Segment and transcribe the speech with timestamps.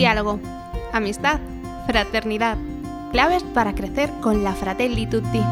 [0.00, 0.40] Diálogo,
[0.94, 1.40] amistad,
[1.86, 2.56] fraternidad,
[3.12, 5.42] claves para crecer con la Fratelli Tutti.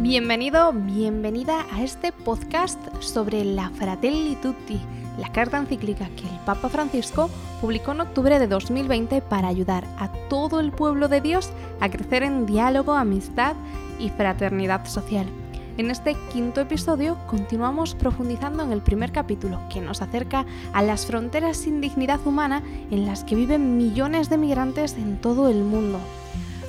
[0.00, 4.78] Bienvenido, bienvenida a este podcast sobre la Fratelli Tutti,
[5.18, 7.30] la carta encíclica que el Papa Francisco
[7.62, 11.50] publicó en octubre de 2020 para ayudar a todo el pueblo de Dios
[11.80, 13.54] a crecer en diálogo, amistad
[13.98, 15.39] y fraternidad social.
[15.76, 21.06] En este quinto episodio continuamos profundizando en el primer capítulo que nos acerca a las
[21.06, 25.98] fronteras sin dignidad humana en las que viven millones de migrantes en todo el mundo.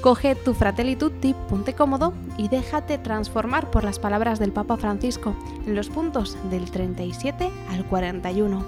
[0.00, 5.36] Coge tu Fratelli Tutti, ponte cómodo y déjate transformar por las palabras del Papa Francisco
[5.66, 8.64] en los puntos del 37 al 41.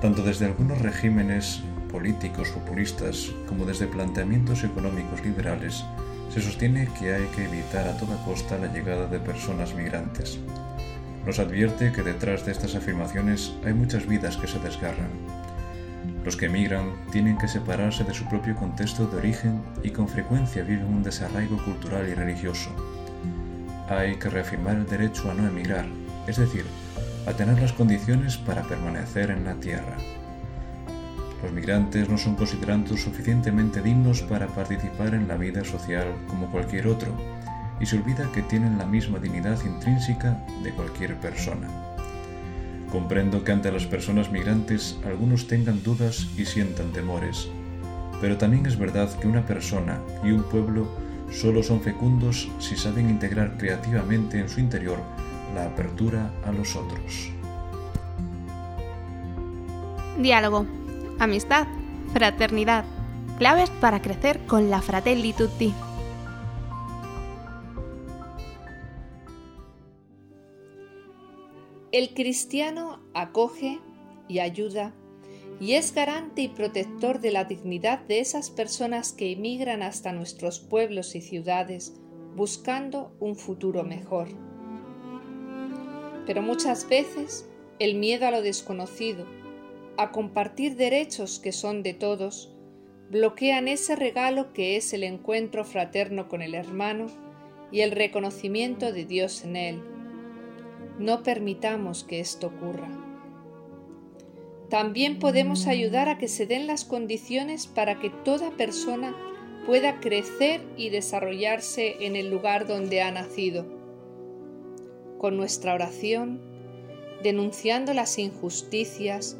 [0.00, 5.84] Tanto desde algunos regímenes políticos populistas como desde planteamientos económicos liberales,
[6.34, 10.40] se sostiene que hay que evitar a toda costa la llegada de personas migrantes.
[11.24, 15.10] Nos advierte que detrás de estas afirmaciones hay muchas vidas que se desgarran.
[16.24, 20.64] Los que emigran tienen que separarse de su propio contexto de origen y con frecuencia
[20.64, 22.70] viven un desarraigo cultural y religioso.
[23.88, 25.86] Hay que reafirmar el derecho a no emigrar,
[26.26, 26.64] es decir,
[27.28, 29.96] a tener las condiciones para permanecer en la tierra.
[31.44, 36.86] Los migrantes no son considerados suficientemente dignos para participar en la vida social como cualquier
[36.86, 37.14] otro,
[37.78, 41.68] y se olvida que tienen la misma dignidad intrínseca de cualquier persona.
[42.90, 47.46] Comprendo que ante las personas migrantes algunos tengan dudas y sientan temores,
[48.22, 50.88] pero también es verdad que una persona y un pueblo
[51.30, 54.98] solo son fecundos si saben integrar creativamente en su interior
[55.54, 57.30] la apertura a los otros.
[60.16, 60.83] Diálogo
[61.18, 61.66] amistad,
[62.12, 62.84] fraternidad,
[63.38, 65.34] claves para crecer con la Fratelli.
[71.92, 73.80] El cristiano acoge
[74.28, 74.92] y ayuda
[75.60, 80.58] y es garante y protector de la dignidad de esas personas que emigran hasta nuestros
[80.58, 81.94] pueblos y ciudades
[82.34, 84.26] buscando un futuro mejor.
[86.26, 87.48] Pero muchas veces
[87.78, 89.26] el miedo a lo desconocido,
[89.96, 92.52] a compartir derechos que son de todos,
[93.10, 97.06] bloquean ese regalo que es el encuentro fraterno con el hermano
[97.70, 99.82] y el reconocimiento de Dios en él.
[100.98, 102.88] No permitamos que esto ocurra.
[104.70, 109.14] También podemos ayudar a que se den las condiciones para que toda persona
[109.66, 113.66] pueda crecer y desarrollarse en el lugar donde ha nacido.
[115.18, 116.40] Con nuestra oración,
[117.22, 119.38] denunciando las injusticias,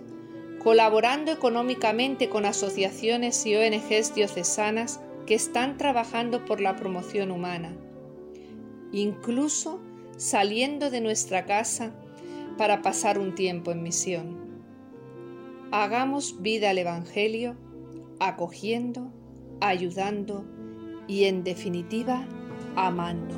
[0.64, 7.76] colaborando económicamente con asociaciones y ONGs diocesanas que están trabajando por la promoción humana,
[8.90, 9.78] incluso
[10.16, 11.92] saliendo de nuestra casa
[12.56, 14.44] para pasar un tiempo en misión.
[15.70, 17.56] Hagamos vida al Evangelio,
[18.18, 19.12] acogiendo,
[19.60, 20.46] ayudando
[21.06, 22.24] y en definitiva
[22.74, 23.34] amando.